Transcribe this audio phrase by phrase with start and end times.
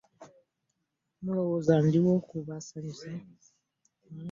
[1.21, 3.07] Mulowooza nze ndiwo kubasanyusa?